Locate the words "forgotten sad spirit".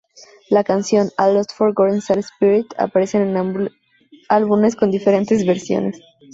1.55-2.65